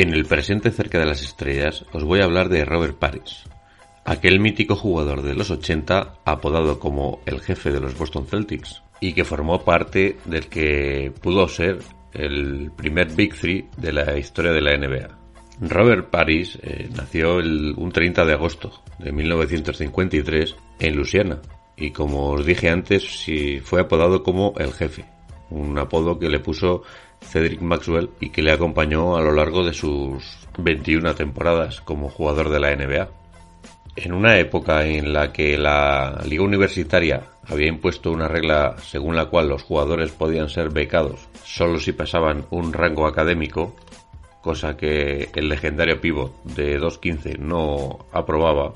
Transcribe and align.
En 0.00 0.14
el 0.14 0.26
presente 0.26 0.70
cerca 0.70 1.00
de 1.00 1.06
las 1.06 1.24
estrellas 1.24 1.84
os 1.92 2.04
voy 2.04 2.20
a 2.20 2.24
hablar 2.24 2.48
de 2.48 2.64
Robert 2.64 2.96
Paris, 3.00 3.42
aquel 4.04 4.38
mítico 4.38 4.76
jugador 4.76 5.22
de 5.22 5.34
los 5.34 5.50
80 5.50 6.20
apodado 6.24 6.78
como 6.78 7.20
el 7.26 7.40
jefe 7.40 7.72
de 7.72 7.80
los 7.80 7.98
Boston 7.98 8.24
Celtics 8.24 8.80
y 9.00 9.12
que 9.12 9.24
formó 9.24 9.64
parte 9.64 10.16
del 10.24 10.46
que 10.46 11.12
pudo 11.20 11.48
ser 11.48 11.80
el 12.12 12.70
primer 12.76 13.12
Big 13.12 13.34
Three 13.34 13.66
de 13.76 13.92
la 13.92 14.16
historia 14.16 14.52
de 14.52 14.60
la 14.60 14.76
NBA. 14.76 15.18
Robert 15.62 16.10
Paris 16.10 16.56
eh, 16.62 16.88
nació 16.94 17.40
el, 17.40 17.74
un 17.76 17.90
30 17.90 18.24
de 18.24 18.34
agosto 18.34 18.84
de 19.00 19.10
1953 19.10 20.54
en 20.78 20.94
Luisiana 20.94 21.42
y 21.76 21.90
como 21.90 22.30
os 22.30 22.46
dije 22.46 22.70
antes 22.70 23.02
sí, 23.24 23.58
fue 23.58 23.80
apodado 23.80 24.22
como 24.22 24.54
el 24.58 24.72
jefe, 24.72 25.06
un 25.50 25.78
apodo 25.78 26.18
que 26.18 26.28
le 26.28 26.40
puso 26.40 26.82
Cedric 27.20 27.60
Maxwell 27.60 28.10
y 28.20 28.30
que 28.30 28.42
le 28.42 28.52
acompañó 28.52 29.16
a 29.16 29.22
lo 29.22 29.32
largo 29.32 29.64
de 29.64 29.72
sus 29.72 30.38
21 30.58 31.14
temporadas 31.14 31.80
como 31.80 32.08
jugador 32.08 32.50
de 32.50 32.60
la 32.60 32.74
NBA. 32.74 33.08
En 33.96 34.12
una 34.12 34.38
época 34.38 34.86
en 34.86 35.12
la 35.12 35.32
que 35.32 35.58
la 35.58 36.22
liga 36.24 36.44
universitaria 36.44 37.22
había 37.48 37.66
impuesto 37.66 38.12
una 38.12 38.28
regla 38.28 38.76
según 38.80 39.16
la 39.16 39.26
cual 39.26 39.48
los 39.48 39.62
jugadores 39.62 40.12
podían 40.12 40.48
ser 40.48 40.70
becados 40.70 41.28
solo 41.48 41.80
si 41.80 41.92
pasaban 41.92 42.44
un 42.50 42.72
rango 42.72 43.06
académico, 43.06 43.74
cosa 44.42 44.76
que 44.76 45.30
el 45.34 45.48
legendario 45.48 46.00
pivot 46.00 46.44
de 46.44 46.78
2.15 46.78 47.38
no 47.38 48.06
aprobaba, 48.12 48.74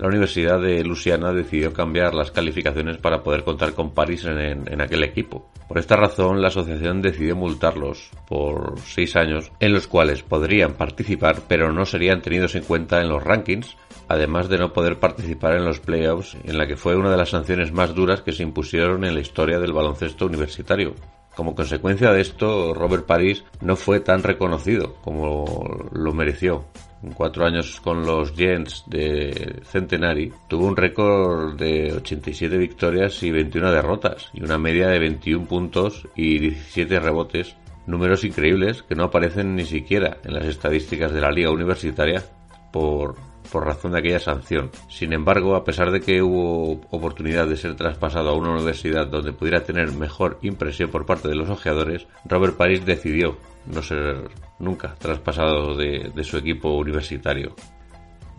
la 0.00 0.08
Universidad 0.08 0.58
de 0.60 0.82
Luisiana 0.82 1.32
decidió 1.32 1.72
cambiar 1.74 2.14
las 2.14 2.30
calificaciones 2.30 2.96
para 2.96 3.22
poder 3.22 3.44
contar 3.44 3.74
con 3.74 3.90
París 3.92 4.24
en, 4.24 4.38
en- 4.38 4.72
en 4.72 4.80
aquel 4.80 5.04
equipo. 5.04 5.50
Por 5.68 5.76
esta 5.78 5.94
razón, 5.94 6.40
la 6.40 6.48
asociación 6.48 7.02
decidió 7.02 7.36
multarlos 7.36 8.10
por 8.26 8.80
seis 8.80 9.14
años 9.14 9.52
en 9.60 9.72
los 9.74 9.86
cuales 9.86 10.22
podrían 10.22 10.72
participar 10.72 11.42
pero 11.46 11.70
no 11.70 11.84
serían 11.84 12.22
tenidos 12.22 12.54
en 12.54 12.64
cuenta 12.64 13.00
en 13.02 13.10
los 13.10 13.22
rankings, 13.22 13.76
además 14.08 14.48
de 14.48 14.58
no 14.58 14.72
poder 14.72 14.98
participar 14.98 15.54
en 15.54 15.64
los 15.66 15.80
playoffs, 15.80 16.34
en 16.44 16.56
la 16.56 16.66
que 16.66 16.76
fue 16.76 16.96
una 16.96 17.10
de 17.10 17.16
las 17.18 17.28
sanciones 17.30 17.70
más 17.70 17.94
duras 17.94 18.22
que 18.22 18.32
se 18.32 18.42
impusieron 18.42 19.04
en 19.04 19.14
la 19.14 19.20
historia 19.20 19.58
del 19.60 19.72
baloncesto 19.74 20.24
universitario. 20.26 20.94
Como 21.36 21.54
consecuencia 21.54 22.10
de 22.10 22.20
esto, 22.22 22.74
Robert 22.74 23.06
París 23.06 23.44
no 23.60 23.76
fue 23.76 24.00
tan 24.00 24.22
reconocido 24.22 24.96
como 25.02 25.88
lo 25.92 26.12
mereció. 26.12 26.64
En 27.02 27.12
cuatro 27.12 27.46
años 27.46 27.80
con 27.80 28.04
los 28.04 28.32
Giants 28.32 28.84
de 28.86 29.62
Centenary, 29.64 30.32
tuvo 30.48 30.66
un 30.66 30.76
récord 30.76 31.56
de 31.56 31.94
87 31.94 32.58
victorias 32.58 33.22
y 33.22 33.30
21 33.30 33.72
derrotas, 33.72 34.28
y 34.34 34.42
una 34.42 34.58
media 34.58 34.88
de 34.88 34.98
21 34.98 35.46
puntos 35.46 36.06
y 36.14 36.38
17 36.38 37.00
rebotes, 37.00 37.56
números 37.86 38.24
increíbles 38.24 38.82
que 38.82 38.94
no 38.94 39.04
aparecen 39.04 39.56
ni 39.56 39.64
siquiera 39.64 40.18
en 40.24 40.34
las 40.34 40.44
estadísticas 40.44 41.12
de 41.12 41.22
la 41.22 41.30
liga 41.30 41.50
universitaria 41.50 42.22
por, 42.70 43.16
por 43.50 43.64
razón 43.64 43.92
de 43.92 43.98
aquella 43.98 44.18
sanción. 44.18 44.70
Sin 44.88 45.12
embargo, 45.12 45.56
a 45.56 45.64
pesar 45.64 45.90
de 45.90 46.00
que 46.00 46.22
hubo 46.22 46.80
oportunidad 46.90 47.46
de 47.46 47.56
ser 47.56 47.76
traspasado 47.76 48.30
a 48.30 48.36
una 48.36 48.52
universidad 48.52 49.06
donde 49.06 49.32
pudiera 49.32 49.64
tener 49.64 49.92
mejor 49.92 50.38
impresión 50.42 50.90
por 50.90 51.06
parte 51.06 51.28
de 51.28 51.34
los 51.34 51.50
ojeadores, 51.50 52.06
Robert 52.24 52.56
Paris 52.56 52.84
decidió 52.84 53.36
no 53.66 53.82
ser 53.82 54.30
nunca 54.58 54.94
traspasado 54.96 55.76
de, 55.76 56.10
de 56.14 56.24
su 56.24 56.36
equipo 56.36 56.76
universitario. 56.76 57.54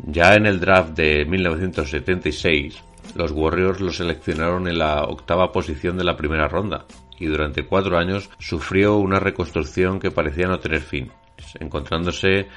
Ya 0.06 0.36
en 0.36 0.46
el 0.46 0.60
draft 0.60 0.92
de 0.92 1.26
1976, 1.26 2.82
los 3.16 3.32
Warriors 3.32 3.82
lo 3.82 3.92
seleccionaron 3.92 4.68
en 4.68 4.80
la 4.80 5.04
octava 5.04 5.52
posición 5.52 5.98
de 5.98 6.04
la 6.04 6.16
primera 6.16 6.48
ronda 6.48 6.86
y 7.20 7.28
durante 7.28 7.66
cuatro 7.66 7.98
años 7.98 8.30
sufrió 8.40 8.98
una 8.98 9.20
reconstrucción 9.20 10.00
que 10.00 10.10
parecía 10.10 10.48
no 10.48 10.60
tener 10.60 10.82
fin, 10.82 11.12
encontrándose 11.60 12.48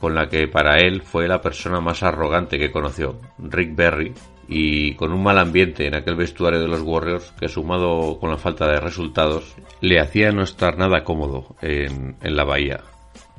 con 0.00 0.14
la 0.14 0.28
que 0.28 0.48
para 0.48 0.78
él 0.78 1.02
fue 1.02 1.28
la 1.28 1.40
persona 1.40 1.80
más 1.80 2.02
arrogante 2.02 2.58
que 2.58 2.70
conoció, 2.70 3.20
Rick 3.38 3.76
Berry, 3.76 4.14
y 4.48 4.94
con 4.94 5.12
un 5.12 5.22
mal 5.22 5.38
ambiente 5.38 5.86
en 5.86 5.94
aquel 5.94 6.16
vestuario 6.16 6.60
de 6.60 6.68
los 6.68 6.82
Warriors 6.82 7.32
que 7.38 7.48
sumado 7.48 8.18
con 8.18 8.30
la 8.30 8.36
falta 8.36 8.66
de 8.66 8.80
resultados 8.80 9.54
le 9.80 10.00
hacía 10.00 10.32
no 10.32 10.42
estar 10.42 10.76
nada 10.76 11.04
cómodo 11.04 11.54
en, 11.62 12.16
en 12.20 12.36
la 12.36 12.44
bahía. 12.44 12.80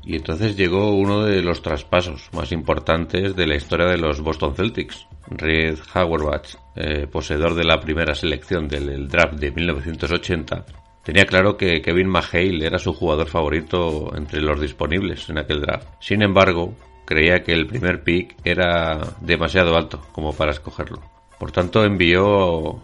Y 0.03 0.15
entonces 0.15 0.55
llegó 0.55 0.93
uno 0.95 1.23
de 1.23 1.41
los 1.41 1.61
traspasos 1.61 2.29
más 2.33 2.51
importantes 2.51 3.35
de 3.35 3.45
la 3.45 3.55
historia 3.55 3.87
de 3.87 3.97
los 3.97 4.21
Boston 4.21 4.55
Celtics. 4.55 5.07
Red 5.27 5.77
Auerbach, 5.93 6.55
eh, 6.75 7.07
poseedor 7.07 7.53
de 7.53 7.63
la 7.63 7.79
primera 7.79 8.15
selección 8.15 8.67
del 8.67 9.07
draft 9.07 9.35
de 9.35 9.51
1980, 9.51 10.65
tenía 11.03 11.25
claro 11.25 11.57
que 11.57 11.81
Kevin 11.81 12.07
McHale 12.07 12.65
era 12.65 12.79
su 12.79 12.93
jugador 12.93 13.27
favorito 13.27 14.11
entre 14.15 14.41
los 14.41 14.59
disponibles 14.59 15.29
en 15.29 15.39
aquel 15.39 15.61
draft. 15.61 15.87
Sin 15.99 16.21
embargo, 16.21 16.75
creía 17.05 17.43
que 17.43 17.53
el 17.53 17.67
primer 17.67 18.03
pick 18.03 18.35
era 18.43 18.99
demasiado 19.21 19.75
alto 19.75 20.01
como 20.11 20.33
para 20.33 20.51
escogerlo. 20.51 21.01
Por 21.39 21.51
tanto, 21.51 21.83
envió 21.83 22.81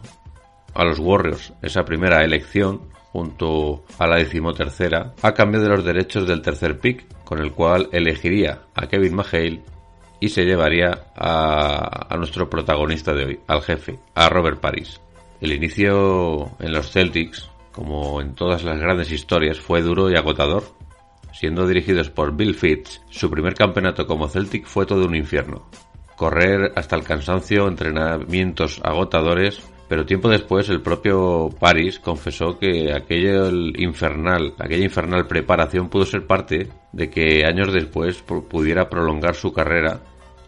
a 0.73 0.83
los 0.83 0.99
Warriors 0.99 1.53
esa 1.61 1.85
primera 1.85 2.23
elección 2.23 2.81
junto 3.11 3.83
a 3.97 4.05
la 4.05 4.17
decimotercera 4.17 5.13
a 5.21 5.33
cambio 5.33 5.61
de 5.61 5.69
los 5.69 5.83
derechos 5.85 6.27
del 6.27 6.41
tercer 6.41 6.79
pick 6.79 7.05
con 7.23 7.39
el 7.39 7.51
cual 7.51 7.89
elegiría 7.91 8.63
a 8.75 8.87
Kevin 8.87 9.15
McHale 9.15 9.63
y 10.19 10.29
se 10.29 10.43
llevaría 10.43 11.05
a, 11.15 12.13
a 12.13 12.17
nuestro 12.17 12.49
protagonista 12.49 13.13
de 13.13 13.25
hoy, 13.25 13.39
al 13.47 13.61
jefe, 13.61 13.99
a 14.15 14.29
Robert 14.29 14.59
Paris. 14.59 14.99
El 15.39 15.53
inicio 15.53 16.51
en 16.59 16.73
los 16.73 16.91
Celtics, 16.91 17.49
como 17.77 18.19
en 18.21 18.33
todas 18.33 18.63
las 18.63 18.79
grandes 18.79 19.11
historias, 19.11 19.59
fue 19.59 19.83
duro 19.83 20.09
y 20.09 20.15
agotador. 20.15 20.63
Siendo 21.31 21.67
dirigidos 21.67 22.09
por 22.09 22.35
Bill 22.35 22.55
Fitz, 22.55 23.01
su 23.11 23.29
primer 23.29 23.53
campeonato 23.53 24.07
como 24.07 24.27
Celtic 24.27 24.65
fue 24.65 24.87
todo 24.87 25.05
un 25.05 25.15
infierno. 25.15 25.69
Correr 26.15 26.73
hasta 26.75 26.95
el 26.95 27.03
cansancio, 27.03 27.67
entrenamientos 27.67 28.81
agotadores, 28.83 29.61
pero 29.87 30.05
tiempo 30.07 30.29
después 30.29 30.67
el 30.69 30.81
propio 30.81 31.49
Paris 31.59 31.99
confesó 31.99 32.57
que 32.57 32.91
aquello 32.91 33.47
el 33.47 33.79
infernal, 33.79 34.55
aquella 34.57 34.83
infernal 34.85 35.27
preparación 35.27 35.89
pudo 35.89 36.05
ser 36.05 36.25
parte 36.25 36.69
de 36.91 37.09
que 37.11 37.45
años 37.45 37.71
después 37.71 38.25
pu- 38.25 38.43
pudiera 38.47 38.89
prolongar 38.89 39.35
su 39.35 39.53
carrera, 39.53 39.99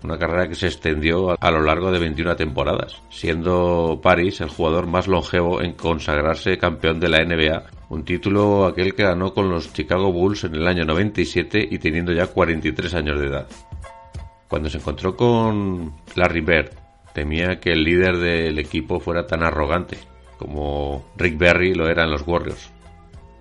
una 0.03 0.17
carrera 0.17 0.47
que 0.47 0.55
se 0.55 0.67
extendió 0.67 1.35
a, 1.39 1.51
lo 1.51 1.61
largo 1.61 1.91
de 1.91 1.99
21 1.99 2.35
temporadas, 2.35 3.01
siendo 3.09 3.99
Paris 4.01 4.41
el 4.41 4.49
jugador 4.49 4.87
más 4.87 5.07
longevo 5.07 5.61
en 5.61 5.73
consagrarse 5.73 6.57
campeón 6.57 6.99
de 6.99 7.09
la 7.09 7.23
NBA, 7.23 7.63
un 7.89 8.03
título 8.05 8.65
aquel 8.65 8.95
que 8.95 9.03
ganó 9.03 9.33
con 9.33 9.49
los 9.49 9.73
Chicago 9.73 10.11
Bulls 10.11 10.43
en 10.45 10.55
el 10.55 10.67
año 10.67 10.85
97 10.85 11.67
y 11.69 11.77
teniendo 11.79 12.13
ya 12.13 12.27
43 12.27 12.93
años 12.93 13.19
de 13.19 13.27
edad. 13.27 13.47
Cuando 14.47 14.69
se 14.69 14.77
encontró 14.77 15.15
con 15.15 15.93
Larry 16.15 16.41
Bird, 16.41 16.71
temía 17.13 17.59
que 17.59 17.71
el 17.71 17.83
líder 17.83 18.17
del 18.17 18.57
equipo 18.57 18.99
fuera 18.99 19.27
tan 19.27 19.43
arrogante 19.43 19.97
como 20.39 21.03
Rick 21.17 21.37
Berry 21.37 21.73
lo 21.73 21.89
era 21.89 22.05
en 22.05 22.11
los 22.11 22.25
Warriors. 22.25 22.71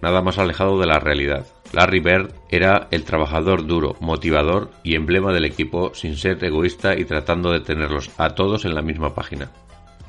Nada 0.03 0.21
más 0.21 0.39
alejado 0.39 0.79
de 0.79 0.87
la 0.87 0.99
realidad. 0.99 1.47
Larry 1.73 2.01
Bird 2.01 2.33
era 2.51 2.89
el 2.91 3.05
trabajador 3.05 3.67
duro, 3.67 3.97
motivador 4.01 4.71
y 4.83 4.95
emblema 4.95 5.33
del 5.33 5.45
equipo 5.45 5.93
sin 5.95 6.17
ser 6.17 6.43
egoísta 6.43 6.99
y 6.99 7.05
tratando 7.05 7.53
de 7.53 7.61
tenerlos 7.61 8.11
a 8.17 8.31
todos 8.31 8.65
en 8.65 8.75
la 8.75 8.83
misma 8.83 9.15
página. 9.15 9.51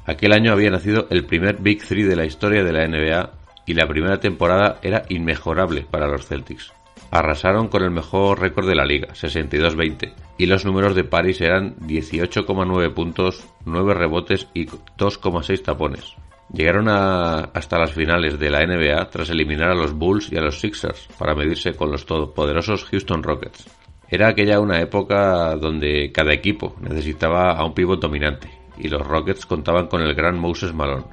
Aquel 0.06 0.32
año 0.32 0.54
había 0.54 0.72
nacido 0.72 1.08
el 1.10 1.26
primer 1.26 1.58
Big 1.58 1.86
Three 1.86 2.04
de 2.04 2.16
la 2.16 2.26
historia 2.26 2.64
de 2.64 2.74
la 2.74 2.88
NBA 2.88 3.32
y 3.66 3.74
la 3.74 3.88
primera 3.88 4.20
temporada 4.20 4.80
era 4.82 5.04
inmejorable 5.10 5.86
para 5.90 6.08
los 6.08 6.26
Celtics. 6.26 6.74
Arrasaron 7.12 7.68
con 7.68 7.84
el 7.84 7.92
mejor 7.92 8.40
récord 8.40 8.68
de 8.68 8.76
la 8.76 8.86
liga, 8.86 9.10
62-20, 9.10 10.14
y 10.38 10.46
los 10.46 10.66
números 10.66 10.96
de 10.96 11.04
Paris 11.04 11.42
eran 11.42 11.76
18,9 11.78 12.94
puntos, 12.94 13.46
9 13.66 13.94
rebotes 13.94 14.48
y 14.54 14.66
2,6 14.66 15.64
tapones. 15.64 16.16
Llegaron 16.51 16.90
hasta 16.90 17.78
las 17.78 17.94
finales 17.94 18.40
de 18.40 18.50
la 18.50 18.66
NBA 18.66 19.10
tras 19.10 19.30
eliminar 19.30 19.69
a 19.69 19.75
los 19.75 19.94
Bulls 19.94 20.31
y 20.31 20.38
a 20.38 20.42
los 20.42 20.60
Sixers 20.60 21.07
para 21.18 21.36
medirse 21.36 21.74
con 21.74 21.92
los 21.92 22.06
todopoderosos 22.06 22.86
Houston 22.86 23.22
Rockets. 23.22 23.69
Era 24.10 24.30
aquella 24.30 24.60
una 24.60 24.81
época 24.81 25.56
donde 25.56 26.12
cada 26.12 26.34
equipo 26.34 26.75
necesitaba 26.81 27.51
a 27.51 27.63
un 27.63 27.75
pívot 27.75 28.01
dominante 28.01 28.50
y 28.80 28.88
los 28.88 29.06
Rockets 29.06 29.46
contaban 29.46 29.88
con 29.88 30.01
el 30.01 30.16
gran 30.16 30.40
Moses 30.40 30.74
Malone. 30.74 31.06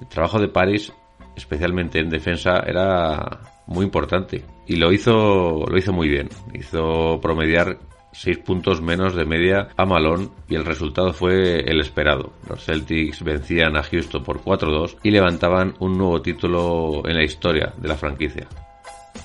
El 0.00 0.06
trabajo 0.06 0.38
de 0.38 0.48
Paris, 0.48 0.92
especialmente 1.34 1.98
en 1.98 2.08
defensa, 2.08 2.60
era 2.64 3.40
muy 3.66 3.84
importante 3.84 4.44
y 4.68 4.76
lo 4.76 4.92
hizo 4.92 5.64
lo 5.66 5.76
hizo 5.76 5.92
muy 5.92 6.08
bien. 6.08 6.28
Hizo 6.54 7.18
promediar 7.20 7.78
6 8.18 8.38
puntos 8.38 8.80
menos 8.80 9.14
de 9.14 9.26
media 9.26 9.68
a 9.76 9.84
Malone 9.84 10.28
y 10.48 10.54
el 10.54 10.64
resultado 10.64 11.12
fue 11.12 11.60
el 11.60 11.80
esperado. 11.80 12.32
Los 12.48 12.64
Celtics 12.64 13.22
vencían 13.22 13.76
a 13.76 13.82
Houston 13.82 14.24
por 14.24 14.42
4-2 14.42 14.96
y 15.02 15.10
levantaban 15.10 15.74
un 15.80 15.98
nuevo 15.98 16.22
título 16.22 17.02
en 17.06 17.16
la 17.16 17.24
historia 17.24 17.74
de 17.76 17.88
la 17.88 17.96
franquicia. 17.96 18.48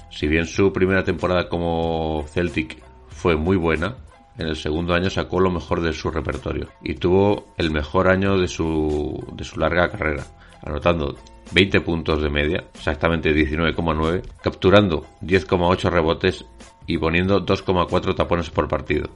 Si 0.09 0.27
bien 0.27 0.45
su 0.45 0.73
primera 0.73 1.03
temporada 1.03 1.47
como 1.47 2.25
Celtic 2.27 2.83
fue 3.07 3.37
muy 3.37 3.55
buena, 3.55 3.95
en 4.37 4.47
el 4.47 4.55
segundo 4.57 4.93
año 4.93 5.09
sacó 5.09 5.39
lo 5.39 5.51
mejor 5.51 5.81
de 5.81 5.93
su 5.93 6.11
repertorio 6.11 6.67
y 6.83 6.95
tuvo 6.95 7.53
el 7.57 7.71
mejor 7.71 8.09
año 8.09 8.37
de 8.37 8.47
su, 8.47 9.23
de 9.33 9.43
su 9.45 9.59
larga 9.59 9.89
carrera, 9.89 10.25
anotando 10.63 11.15
20 11.51 11.81
puntos 11.81 12.21
de 12.21 12.29
media, 12.29 12.63
exactamente 12.73 13.33
19,9, 13.33 14.21
capturando 14.41 15.05
10,8 15.21 15.89
rebotes 15.89 16.45
y 16.87 16.97
poniendo 16.97 17.45
2,4 17.45 18.15
tapones 18.15 18.49
por 18.49 18.67
partido. 18.67 19.09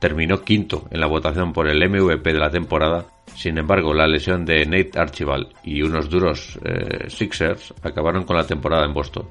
Terminó 0.00 0.42
quinto 0.42 0.86
en 0.90 1.00
la 1.00 1.06
votación 1.06 1.52
por 1.52 1.68
el 1.68 1.88
MVP 1.88 2.32
de 2.32 2.38
la 2.38 2.50
temporada, 2.50 3.06
sin 3.34 3.58
embargo 3.58 3.94
la 3.94 4.06
lesión 4.06 4.44
de 4.44 4.64
Nate 4.66 4.98
Archibald 4.98 5.48
y 5.64 5.82
unos 5.82 6.10
duros 6.10 6.58
eh, 6.64 7.08
Sixers 7.08 7.72
acabaron 7.82 8.24
con 8.24 8.36
la 8.36 8.46
temporada 8.46 8.84
en 8.84 8.94
Boston. 8.94 9.26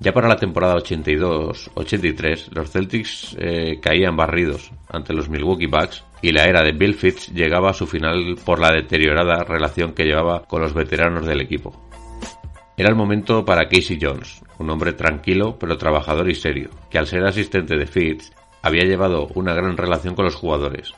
Ya 0.00 0.12
para 0.12 0.28
la 0.28 0.36
temporada 0.36 0.76
82-83, 0.76 2.50
los 2.52 2.70
Celtics 2.70 3.36
eh, 3.38 3.78
caían 3.80 4.16
barridos 4.16 4.70
ante 4.90 5.14
los 5.14 5.30
Milwaukee 5.30 5.66
Bucks 5.66 6.04
y 6.24 6.32
la 6.32 6.44
era 6.44 6.62
de 6.62 6.72
Bill 6.72 6.94
Fitz 6.94 7.28
llegaba 7.34 7.68
a 7.68 7.74
su 7.74 7.86
final 7.86 8.36
por 8.46 8.58
la 8.58 8.72
deteriorada 8.72 9.44
relación 9.44 9.92
que 9.92 10.04
llevaba 10.04 10.44
con 10.46 10.62
los 10.62 10.72
veteranos 10.72 11.26
del 11.26 11.42
equipo. 11.42 11.90
Era 12.78 12.88
el 12.88 12.96
momento 12.96 13.44
para 13.44 13.68
Casey 13.68 13.98
Jones, 14.00 14.42
un 14.58 14.70
hombre 14.70 14.94
tranquilo 14.94 15.58
pero 15.60 15.76
trabajador 15.76 16.30
y 16.30 16.34
serio, 16.34 16.70
que 16.88 16.96
al 16.96 17.06
ser 17.06 17.26
asistente 17.26 17.76
de 17.76 17.84
Fitz 17.84 18.32
había 18.62 18.84
llevado 18.84 19.28
una 19.34 19.52
gran 19.52 19.76
relación 19.76 20.14
con 20.14 20.24
los 20.24 20.34
jugadores. 20.34 20.94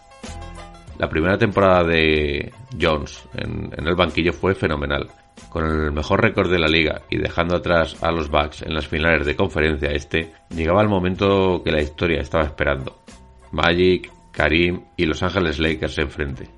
La 0.96 1.08
primera 1.08 1.36
temporada 1.36 1.82
de 1.82 2.52
Jones 2.80 3.28
en, 3.34 3.72
en 3.76 3.84
el 3.84 3.96
banquillo 3.96 4.32
fue 4.32 4.54
fenomenal, 4.54 5.08
con 5.50 5.64
el 5.64 5.90
mejor 5.90 6.22
récord 6.22 6.52
de 6.52 6.60
la 6.60 6.68
liga 6.68 7.02
y 7.10 7.18
dejando 7.18 7.56
atrás 7.56 8.00
a 8.00 8.12
los 8.12 8.30
Bucks 8.30 8.62
en 8.62 8.72
las 8.72 8.86
finales 8.86 9.26
de 9.26 9.34
conferencia 9.34 9.90
este, 9.90 10.32
llegaba 10.50 10.82
el 10.82 10.88
momento 10.88 11.62
que 11.64 11.72
la 11.72 11.82
historia 11.82 12.20
estaba 12.20 12.44
esperando. 12.44 13.02
Magic, 13.50 14.12
Karim 14.36 14.82
y 14.96 15.06
Los 15.06 15.22
Ángeles 15.22 15.58
Lakers 15.58 15.98
enfrente. 15.98 16.48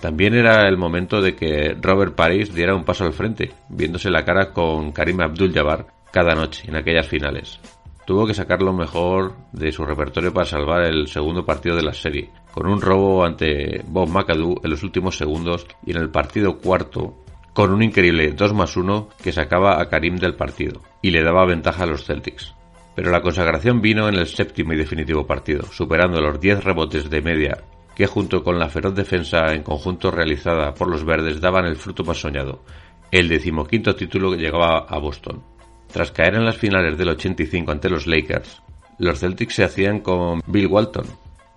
También 0.00 0.34
era 0.34 0.66
el 0.68 0.78
momento 0.78 1.20
de 1.20 1.34
que 1.34 1.76
Robert 1.80 2.14
Paris 2.14 2.54
diera 2.54 2.74
un 2.74 2.84
paso 2.84 3.04
al 3.04 3.12
frente, 3.12 3.52
viéndose 3.68 4.10
la 4.10 4.24
cara 4.24 4.52
con 4.52 4.92
Karim 4.92 5.20
Abdul-Jabbar 5.20 5.86
cada 6.10 6.34
noche 6.34 6.64
en 6.66 6.76
aquellas 6.76 7.06
finales. 7.06 7.60
Tuvo 8.06 8.26
que 8.26 8.34
sacar 8.34 8.62
lo 8.62 8.72
mejor 8.72 9.34
de 9.52 9.72
su 9.72 9.84
repertorio 9.84 10.32
para 10.32 10.46
salvar 10.46 10.84
el 10.84 11.08
segundo 11.08 11.44
partido 11.44 11.76
de 11.76 11.82
la 11.82 11.92
serie, 11.92 12.30
con 12.52 12.66
un 12.68 12.80
robo 12.80 13.24
ante 13.24 13.82
Bob 13.86 14.08
McAdoo 14.08 14.60
en 14.62 14.70
los 14.70 14.82
últimos 14.82 15.18
segundos 15.18 15.66
y 15.84 15.90
en 15.90 15.98
el 15.98 16.10
partido 16.10 16.58
cuarto 16.58 17.24
con 17.52 17.72
un 17.72 17.82
increíble 17.82 18.32
2 18.32 18.54
más 18.54 18.76
1 18.76 19.08
que 19.22 19.32
sacaba 19.32 19.80
a 19.80 19.88
Karim 19.88 20.16
del 20.16 20.36
partido 20.36 20.82
y 21.02 21.10
le 21.10 21.22
daba 21.22 21.46
ventaja 21.46 21.84
a 21.84 21.86
los 21.86 22.04
Celtics. 22.04 22.54
Pero 22.96 23.12
la 23.12 23.20
consagración 23.20 23.80
vino 23.80 24.08
en 24.08 24.16
el 24.16 24.26
séptimo 24.26 24.72
y 24.72 24.76
definitivo 24.76 25.26
partido, 25.26 25.66
superando 25.70 26.20
los 26.20 26.40
10 26.40 26.64
rebotes 26.64 27.08
de 27.08 27.22
media 27.22 27.58
que 27.96 28.06
junto 28.06 28.44
con 28.44 28.58
la 28.58 28.68
feroz 28.68 28.94
defensa 28.94 29.54
en 29.54 29.62
conjunto 29.62 30.10
realizada 30.10 30.74
por 30.74 30.88
los 30.88 31.04
verdes 31.04 31.40
daban 31.40 31.64
el 31.64 31.76
fruto 31.76 32.04
más 32.04 32.20
soñado, 32.20 32.62
el 33.10 33.26
decimoquinto 33.26 33.96
título 33.96 34.30
que 34.30 34.36
llegaba 34.36 34.80
a 34.86 34.98
Boston. 34.98 35.42
Tras 35.90 36.12
caer 36.12 36.34
en 36.34 36.44
las 36.44 36.58
finales 36.58 36.98
del 36.98 37.08
85 37.08 37.72
ante 37.72 37.88
los 37.88 38.06
Lakers, 38.06 38.62
los 38.98 39.18
Celtics 39.18 39.54
se 39.54 39.64
hacían 39.64 40.00
con 40.00 40.42
Bill 40.46 40.66
Walton, 40.66 41.06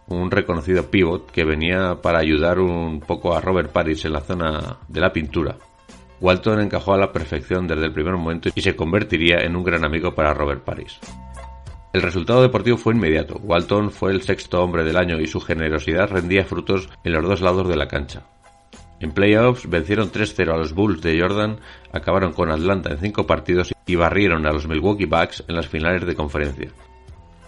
un 0.08 0.32
reconocido 0.32 0.90
pivot 0.90 1.30
que 1.30 1.44
venía 1.44 1.96
para 2.02 2.20
ayudar 2.20 2.60
un 2.60 3.02
poco 3.02 3.36
a 3.36 3.42
Robert 3.42 3.74
Paris 3.74 4.06
en 4.06 4.14
la 4.14 4.22
zona 4.22 4.78
de 4.88 5.02
la 5.02 5.12
pintura. 5.12 5.58
Walton 6.22 6.62
encajó 6.62 6.94
a 6.94 6.98
la 6.98 7.12
perfección 7.12 7.68
desde 7.68 7.86
el 7.86 7.94
primer 7.94 8.16
momento 8.16 8.50
y 8.56 8.62
se 8.62 8.78
convertiría 8.78 9.40
en 9.42 9.58
un 9.58 9.64
gran 9.64 9.84
amigo 9.84 10.16
para 10.16 10.34
Robert 10.34 10.64
Paris. 10.64 11.00
El 11.92 12.02
resultado 12.02 12.42
deportivo 12.42 12.78
fue 12.78 12.94
inmediato. 12.94 13.40
Walton 13.44 13.92
fue 13.92 14.12
el 14.12 14.22
sexto 14.22 14.62
hombre 14.62 14.84
del 14.84 14.98
año 14.98 15.20
y 15.20 15.28
su 15.28 15.40
generosidad 15.40 16.10
rendía 16.10 16.46
frutos 16.46 16.90
en 17.04 17.14
los 17.14 17.24
dos 17.24 17.42
lados 17.42 17.68
de 17.68 17.76
la 17.76 17.88
cancha. 17.88 18.24
En 19.00 19.12
playoffs 19.12 19.70
vencieron 19.70 20.12
3-0 20.12 20.54
a 20.54 20.58
los 20.58 20.74
Bulls 20.74 21.02
de 21.02 21.20
Jordan, 21.20 21.60
acabaron 21.92 22.34
con 22.34 22.52
Atlanta 22.52 22.92
en 22.92 23.00
cinco 23.00 23.26
partidos 23.26 23.74
y 23.86 23.96
barrieron 23.96 24.46
a 24.46 24.52
los 24.52 24.68
Milwaukee 24.68 25.06
Bucks 25.06 25.44
en 25.48 25.56
las 25.56 25.68
finales 25.68 26.06
de 26.06 26.16
conferencia. 26.16 26.70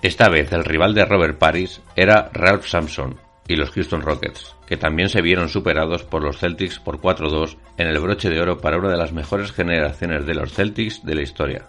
Esta 0.02 0.30
vez 0.30 0.52
el 0.54 0.64
rival 0.64 0.96
de 0.96 1.06
Robert 1.06 1.38
Paris 1.38 1.82
era 1.96 2.32
Ralph 2.34 2.66
Sampson, 2.66 3.20
y 3.48 3.56
los 3.56 3.72
Houston 3.72 4.02
Rockets, 4.02 4.56
que 4.66 4.78
también 4.78 5.10
se 5.10 5.22
vieron 5.22 5.50
superados 5.50 6.04
por 6.04 6.24
los 6.24 6.38
Celtics 6.38 6.80
por 6.80 7.00
4-2 7.00 7.58
en 7.78 7.88
el 7.88 8.00
broche 8.00 8.30
de 8.30 8.40
oro 8.40 8.58
para 8.60 8.78
una 8.78 8.90
de 8.90 8.98
las 8.98 9.12
mejores 9.12 9.52
generaciones 9.52 10.26
de 10.26 10.36
los 10.36 10.54
Celtics 10.54 11.04
de 11.06 11.16
la 11.16 11.22
historia. 11.22 11.66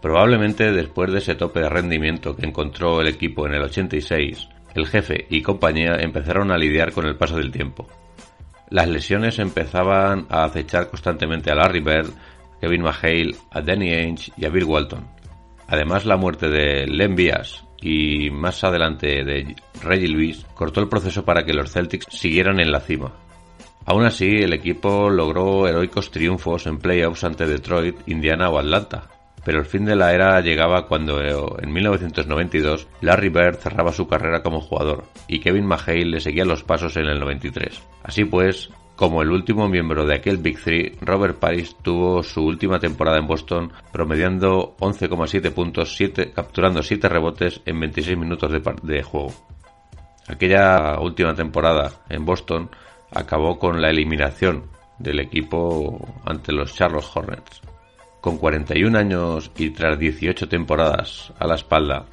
Probablemente 0.00 0.72
después 0.72 1.12
de 1.12 1.18
ese 1.18 1.34
tope 1.34 1.60
de 1.60 1.68
rendimiento 1.68 2.34
que 2.34 2.46
encontró 2.46 3.00
el 3.00 3.08
equipo 3.08 3.46
en 3.46 3.54
el 3.54 3.62
86, 3.62 4.48
el 4.74 4.86
jefe 4.86 5.26
y 5.28 5.42
compañía 5.42 5.96
empezaron 6.00 6.50
a 6.50 6.58
lidiar 6.58 6.92
con 6.92 7.06
el 7.06 7.16
paso 7.16 7.36
del 7.36 7.50
tiempo. 7.50 7.86
Las 8.70 8.88
lesiones 8.88 9.38
empezaban 9.38 10.26
a 10.30 10.44
acechar 10.44 10.88
constantemente 10.88 11.50
a 11.50 11.54
Larry 11.54 11.80
Bird, 11.80 12.10
Kevin 12.60 12.82
McHale, 12.82 13.36
a 13.50 13.60
Danny 13.60 13.92
Ainge 13.92 14.32
y 14.36 14.46
a 14.46 14.50
Bill 14.50 14.64
Walton. 14.64 15.06
Además, 15.66 16.06
la 16.06 16.16
muerte 16.16 16.48
de 16.48 16.86
Len 16.86 17.14
Bias 17.14 17.64
y 17.82 18.30
más 18.30 18.62
adelante 18.64 19.24
de 19.24 19.56
Reggie 19.82 20.08
Lewis 20.08 20.46
cortó 20.54 20.80
el 20.80 20.88
proceso 20.88 21.24
para 21.24 21.44
que 21.44 21.54
los 21.54 21.72
Celtics 21.72 22.06
siguieran 22.10 22.60
en 22.60 22.70
la 22.70 22.80
cima. 22.80 23.12
Aún 23.86 24.04
así, 24.04 24.36
el 24.36 24.52
equipo 24.52 25.10
logró 25.10 25.66
heroicos 25.66 26.10
triunfos 26.10 26.66
en 26.66 26.78
playoffs 26.78 27.24
ante 27.24 27.46
Detroit, 27.46 27.96
Indiana 28.06 28.50
o 28.50 28.58
Atlanta, 28.58 29.08
pero 29.44 29.58
el 29.58 29.66
fin 29.66 29.84
de 29.84 29.96
la 29.96 30.12
era 30.12 30.40
llegaba 30.40 30.86
cuando 30.86 31.20
en 31.20 31.72
1992 31.72 32.88
Larry 33.00 33.28
Bird 33.28 33.56
cerraba 33.56 33.92
su 33.92 34.06
carrera 34.06 34.42
como 34.42 34.60
jugador 34.60 35.04
y 35.28 35.40
Kevin 35.40 35.66
McHale 35.66 36.04
le 36.04 36.20
seguía 36.20 36.44
los 36.44 36.62
pasos 36.62 36.96
en 36.96 37.06
el 37.06 37.20
93. 37.20 37.82
Así 38.02 38.24
pues, 38.24 38.70
como 38.96 39.22
el 39.22 39.30
último 39.30 39.68
miembro 39.68 40.04
de 40.04 40.14
aquel 40.14 40.38
Big 40.38 40.62
Three, 40.62 40.98
Robert 41.00 41.38
Paris 41.38 41.76
tuvo 41.82 42.22
su 42.22 42.44
última 42.44 42.78
temporada 42.78 43.18
en 43.18 43.26
Boston 43.26 43.72
promediando 43.92 44.76
11,7 44.78 45.52
puntos, 45.52 45.96
capturando 46.34 46.82
7 46.82 47.08
rebotes 47.08 47.62
en 47.64 47.80
26 47.80 48.18
minutos 48.18 48.52
de, 48.52 48.62
de 48.82 49.02
juego. 49.02 49.32
Aquella 50.28 51.00
última 51.00 51.34
temporada 51.34 51.90
en 52.08 52.24
Boston 52.24 52.70
acabó 53.10 53.58
con 53.58 53.80
la 53.80 53.90
eliminación 53.90 54.64
del 54.98 55.20
equipo 55.20 56.06
ante 56.24 56.52
los 56.52 56.74
Charlotte 56.74 57.06
Hornets. 57.14 57.69
Con 58.20 58.38
41 58.38 58.98
años 58.98 59.50
y 59.56 59.70
tras 59.70 59.98
18 59.98 60.48
temporadas 60.48 61.32
a 61.38 61.46
la 61.46 61.54
espalda, 61.54 62.06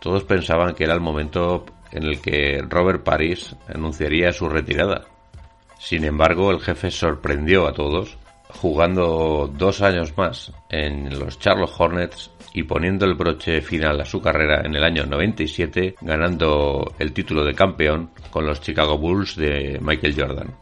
todos 0.00 0.24
pensaban 0.24 0.74
que 0.74 0.84
era 0.84 0.94
el 0.94 1.00
momento 1.00 1.64
en 1.90 2.04
el 2.04 2.20
que 2.20 2.62
Robert 2.68 3.02
Paris 3.02 3.56
anunciaría 3.68 4.32
su 4.32 4.48
retirada 4.48 5.06
sin 5.84 6.04
embargo, 6.04 6.50
el 6.50 6.60
jefe 6.60 6.90
sorprendió 6.90 7.66
a 7.66 7.74
todos 7.74 8.16
jugando 8.48 9.52
dos 9.54 9.82
años 9.82 10.16
más 10.16 10.50
en 10.70 11.18
los 11.18 11.38
Charlotte 11.38 11.74
Hornets 11.76 12.30
y 12.54 12.62
poniendo 12.62 13.04
el 13.04 13.12
broche 13.12 13.60
final 13.60 14.00
a 14.00 14.06
su 14.06 14.22
carrera 14.22 14.62
en 14.64 14.74
el 14.74 14.82
año 14.82 15.04
97, 15.04 15.96
ganando 16.00 16.94
el 16.98 17.12
título 17.12 17.44
de 17.44 17.52
campeón 17.52 18.12
con 18.30 18.46
los 18.46 18.62
Chicago 18.62 18.96
Bulls 18.96 19.36
de 19.36 19.78
Michael 19.82 20.14
Jordan. 20.16 20.54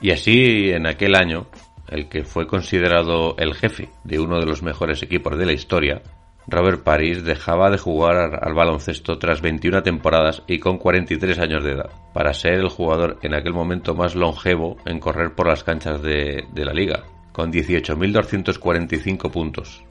Y 0.00 0.10
así, 0.10 0.70
en 0.70 0.86
aquel 0.86 1.16
año, 1.16 1.48
el 1.88 2.08
que 2.08 2.24
fue 2.24 2.46
considerado 2.46 3.36
el 3.38 3.54
jefe 3.54 3.90
de 4.04 4.20
uno 4.20 4.38
de 4.38 4.46
los 4.46 4.62
mejores 4.62 5.02
equipos 5.02 5.36
de 5.36 5.46
la 5.46 5.52
historia, 5.52 6.02
Robert 6.48 6.82
Paris 6.82 7.22
dejaba 7.22 7.70
de 7.70 7.78
jugar 7.78 8.40
al 8.42 8.54
baloncesto 8.54 9.18
tras 9.18 9.40
21 9.40 9.82
temporadas 9.82 10.42
y 10.46 10.58
con 10.58 10.78
43 10.78 11.38
años 11.38 11.62
de 11.62 11.72
edad, 11.72 11.90
para 12.12 12.34
ser 12.34 12.54
el 12.54 12.68
jugador 12.68 13.18
en 13.22 13.34
aquel 13.34 13.52
momento 13.52 13.94
más 13.94 14.14
longevo 14.14 14.76
en 14.84 14.98
correr 14.98 15.34
por 15.34 15.46
las 15.46 15.62
canchas 15.62 16.02
de, 16.02 16.44
la 16.54 16.72
liga, 16.72 17.04
con 17.32 17.52
18.245 17.52 19.30
puntos 19.30 19.84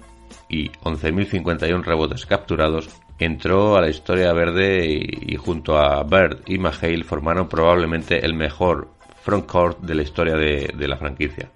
y 0.50 0.69
11.051 0.69 1.83
rebotes 1.83 2.25
capturados, 2.25 2.89
entró 3.17 3.77
a 3.77 3.81
la 3.81 3.89
historia 3.89 4.33
verde 4.33 4.86
y, 4.86 5.36
junto 5.38 5.77
a 5.77 6.03
Bird 6.03 6.41
y 6.48 6.57
Mahale 6.57 7.05
formaron 7.05 7.48
probablemente 7.48 8.25
el 8.25 8.33
mejor 8.33 8.89
frontcourt 9.21 9.79
de 9.79 9.95
la 9.95 10.01
historia 10.01 10.36
de 10.36 10.88
la 10.88 10.98
franquicia. 10.98 11.50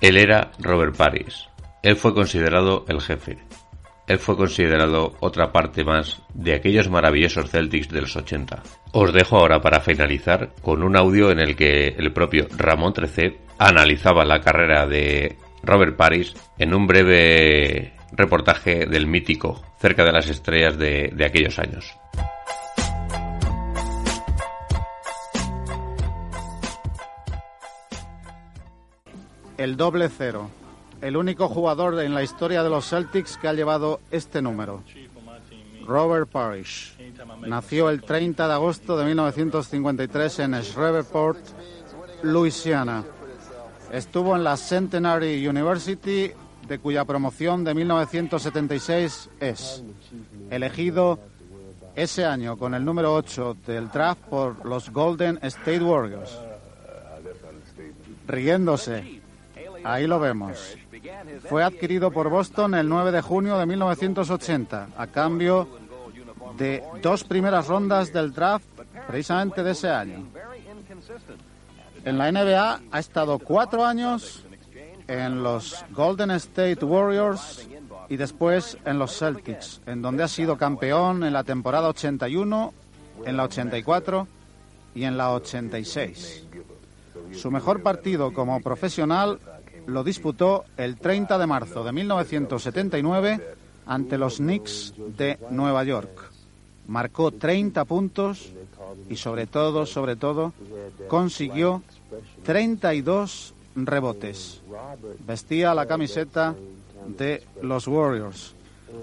Él 0.00 0.16
era 0.16 0.50
Robert 0.58 0.96
Paris. 0.96 1.48
Él 1.82 1.96
fue 1.96 2.14
considerado 2.14 2.84
el 2.88 3.00
jefe, 3.00 3.38
él 4.10 4.18
fue 4.18 4.36
considerado 4.36 5.14
otra 5.20 5.52
parte 5.52 5.84
más 5.84 6.20
de 6.34 6.54
aquellos 6.54 6.90
maravillosos 6.90 7.48
Celtics 7.48 7.90
de 7.90 8.00
los 8.00 8.16
80. 8.16 8.60
Os 8.90 9.12
dejo 9.12 9.36
ahora 9.36 9.60
para 9.60 9.78
finalizar 9.78 10.50
con 10.62 10.82
un 10.82 10.96
audio 10.96 11.30
en 11.30 11.38
el 11.38 11.54
que 11.54 11.94
el 11.96 12.12
propio 12.12 12.48
Ramón 12.56 12.92
Trecet 12.92 13.38
analizaba 13.56 14.24
la 14.24 14.40
carrera 14.40 14.84
de 14.84 15.36
Robert 15.62 15.96
Paris 15.96 16.34
en 16.58 16.74
un 16.74 16.88
breve 16.88 17.92
reportaje 18.10 18.86
del 18.86 19.06
mítico 19.06 19.62
cerca 19.78 20.04
de 20.04 20.10
las 20.10 20.28
estrellas 20.28 20.76
de, 20.76 21.12
de 21.14 21.24
aquellos 21.24 21.60
años. 21.60 21.96
El 29.60 29.76
doble 29.76 30.08
cero 30.08 30.48
el 31.02 31.18
único 31.18 31.48
jugador 31.48 32.00
en 32.00 32.14
la 32.14 32.22
historia 32.22 32.62
de 32.62 32.70
los 32.70 32.88
Celtics 32.88 33.36
que 33.36 33.46
ha 33.46 33.52
llevado 33.52 34.00
este 34.10 34.40
número. 34.40 34.82
Robert 35.86 36.30
Parrish. 36.30 36.96
Nació 37.46 37.90
el 37.90 38.00
30 38.00 38.46
de 38.46 38.54
agosto 38.54 38.96
de 38.96 39.04
1953 39.04 40.38
en 40.38 40.52
Shreveport, 40.52 41.38
Louisiana. 42.22 43.04
Estuvo 43.92 44.34
en 44.34 44.44
la 44.44 44.56
Centenary 44.56 45.46
University, 45.46 46.32
de 46.66 46.78
cuya 46.78 47.04
promoción 47.04 47.62
de 47.62 47.74
1976 47.74 49.28
es 49.40 49.84
elegido 50.48 51.18
ese 51.96 52.24
año 52.24 52.56
con 52.56 52.74
el 52.74 52.82
número 52.82 53.14
8 53.14 53.58
del 53.66 53.90
draft 53.90 54.22
por 54.22 54.64
los 54.64 54.90
Golden 54.90 55.38
State 55.42 55.82
Warriors. 55.82 56.38
Riéndose. 58.26 59.19
Ahí 59.84 60.06
lo 60.06 60.18
vemos. 60.18 60.76
Fue 61.48 61.62
adquirido 61.62 62.10
por 62.10 62.28
Boston 62.28 62.74
el 62.74 62.88
9 62.88 63.12
de 63.12 63.22
junio 63.22 63.58
de 63.58 63.66
1980 63.66 64.88
a 64.96 65.06
cambio 65.06 65.68
de 66.56 66.82
dos 67.02 67.24
primeras 67.24 67.68
rondas 67.68 68.12
del 68.12 68.32
draft 68.32 68.66
precisamente 69.06 69.62
de 69.62 69.70
ese 69.70 69.88
año. 69.88 70.26
En 72.04 72.18
la 72.18 72.30
NBA 72.30 72.80
ha 72.90 72.98
estado 72.98 73.38
cuatro 73.38 73.84
años 73.84 74.44
en 75.06 75.42
los 75.42 75.84
Golden 75.90 76.30
State 76.32 76.84
Warriors 76.84 77.68
y 78.08 78.16
después 78.16 78.78
en 78.84 78.98
los 78.98 79.16
Celtics, 79.18 79.80
en 79.86 80.02
donde 80.02 80.22
ha 80.22 80.28
sido 80.28 80.56
campeón 80.56 81.24
en 81.24 81.32
la 81.32 81.44
temporada 81.44 81.88
81, 81.88 82.72
en 83.24 83.36
la 83.36 83.44
84 83.44 84.26
y 84.94 85.04
en 85.04 85.16
la 85.16 85.32
86. 85.32 86.46
Su 87.32 87.50
mejor 87.50 87.82
partido 87.82 88.32
como 88.32 88.60
profesional 88.60 89.38
lo 89.86 90.04
disputó 90.04 90.64
el 90.76 90.96
30 90.96 91.38
de 91.38 91.46
marzo 91.46 91.84
de 91.84 91.92
1979 91.92 93.56
ante 93.86 94.18
los 94.18 94.36
Knicks 94.36 94.94
de 95.16 95.38
Nueva 95.50 95.84
York. 95.84 96.30
Marcó 96.86 97.30
30 97.30 97.84
puntos 97.84 98.50
y 99.08 99.16
sobre 99.16 99.46
todo, 99.46 99.86
sobre 99.86 100.16
todo, 100.16 100.52
consiguió 101.08 101.82
32 102.44 103.54
rebotes. 103.76 104.60
Vestía 105.26 105.74
la 105.74 105.86
camiseta 105.86 106.54
de 107.06 107.44
los 107.62 107.86
Warriors. 107.86 108.54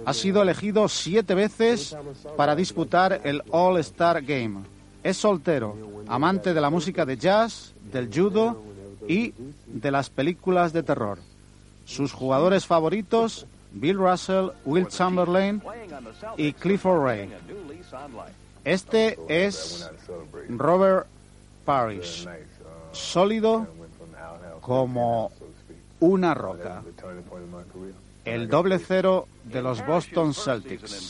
Ha 0.05 0.13
sido 0.13 0.41
elegido 0.41 0.87
siete 0.89 1.33
veces 1.33 1.95
para 2.35 2.55
disputar 2.55 3.21
el 3.23 3.41
All-Star 3.51 4.21
Game. 4.21 4.61
Es 5.03 5.17
soltero, 5.17 5.75
amante 6.07 6.53
de 6.53 6.61
la 6.61 6.69
música 6.69 7.05
de 7.05 7.17
jazz, 7.17 7.73
del 7.91 8.09
judo 8.13 8.61
y 9.07 9.33
de 9.65 9.91
las 9.91 10.09
películas 10.09 10.73
de 10.73 10.83
terror. 10.83 11.19
Sus 11.85 12.11
jugadores 12.11 12.65
favoritos, 12.65 13.45
Bill 13.71 13.97
Russell, 13.97 14.49
Will 14.65 14.87
Chamberlain 14.87 15.61
y 16.35 16.53
Clifford 16.53 17.03
Ray. 17.03 17.29
Este 18.63 19.17
es 19.29 19.89
Robert 20.49 21.07
Parrish, 21.63 22.27
sólido 22.91 23.67
como 24.61 25.31
una 25.99 26.33
roca. 26.33 26.83
El 28.25 28.49
doble 28.49 28.79
cero 28.79 29.27
de 29.45 29.61
los 29.61 29.85
Boston 29.85 30.33
Celtics. 30.33 31.09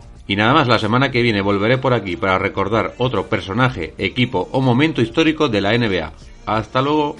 Y 0.31 0.37
nada 0.37 0.53
más, 0.53 0.65
la 0.65 0.79
semana 0.79 1.11
que 1.11 1.21
viene 1.21 1.41
volveré 1.41 1.77
por 1.77 1.93
aquí 1.93 2.15
para 2.15 2.39
recordar 2.39 2.93
otro 2.99 3.27
personaje, 3.27 3.93
equipo 3.97 4.47
o 4.53 4.61
momento 4.61 5.01
histórico 5.01 5.49
de 5.49 5.59
la 5.59 5.77
NBA. 5.77 6.13
Hasta 6.45 6.81
luego. 6.81 7.17